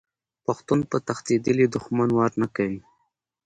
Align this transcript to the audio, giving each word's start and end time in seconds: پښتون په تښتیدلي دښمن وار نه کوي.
پښتون 0.45 0.79
په 0.89 0.97
تښتیدلي 1.07 1.65
دښمن 1.73 2.09
وار 2.13 2.31
نه 2.41 2.47
کوي. 2.55 2.79